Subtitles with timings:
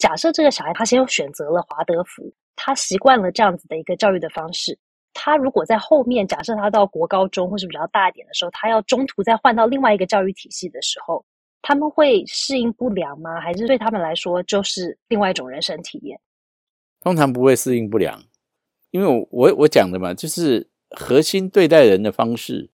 [0.00, 4.76] 假设这个小孩他先选择了华德福，他习惯了这样子的一个教育的方式，
[5.12, 11.24] 他如果在后面假设他到国高中或是比较大一点的时候，他要中途再换到另外一个教育体系的时候，
[11.62, 13.40] 他们会适应不良吗？
[13.40, 16.18] 还是对他们来说就是另外一种人生体验？
[17.00, 18.22] 通常不会适应不良，
[18.90, 22.70] 因为我我我讲的嘛，就是核心对待人的方式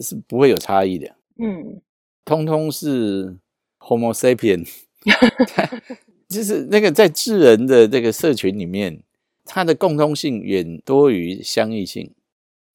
[0.00, 1.14] 是不会有差异的。
[1.38, 1.80] 嗯，
[2.24, 3.38] 通通是
[3.78, 4.68] Homo sapien，
[6.30, 9.02] 就是那个在智人的这个社群里面，
[9.44, 12.14] 它的共通性远多于相异性。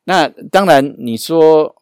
[0.03, 1.75] 那当然，你说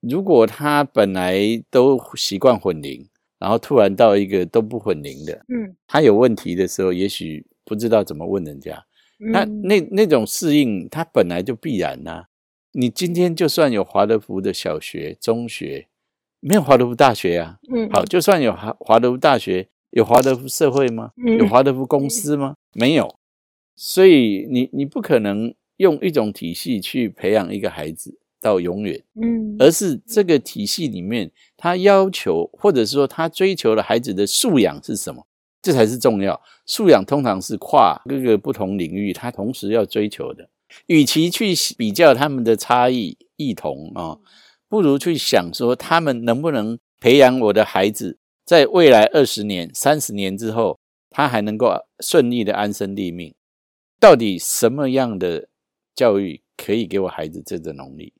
[0.00, 3.06] 如果他本来都习惯混龄，
[3.38, 8.86] 然后突然到一个都不混龄的，嗯，他有问题的时候，也许不知道怎么问人家。
[9.18, 12.26] 那嗯那那种适应，它本来就必然呐、
[12.72, 15.88] 你今天就算有华德福的小学、中学，
[16.40, 17.58] 没有华德福大学啊。
[17.74, 21.12] 嗯好，就算有华华德福大学，有华德福社会吗？
[21.26, 22.54] 嗯有华德福公司吗？
[22.74, 23.16] 没有。
[23.74, 35.26] 所以你你不可能用一种体系去培养一个孩子到永远，嗯而是这个体系里面，他要求或者是说他追求的孩子的素养是什么，
[35.62, 36.38] 这才是重要。
[36.66, 40.50] 素养通常是跨各个不同领域，他同时要追求的。
[40.88, 44.18] 与其去比较他们的差异异同啊、
[44.68, 50.78] 不如去想说他们能不能培养我的孩子，在未来二十年、三十年之后，
[51.10, 53.34] 他还能够顺利的安身立命。
[53.98, 55.48] 到底什么样的
[55.96, 58.14] 教育可以给我孩子这种能力？